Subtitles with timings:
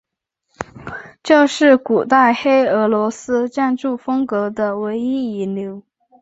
[1.21, 5.83] 这是古代黑俄罗斯建筑风格的唯一遗留。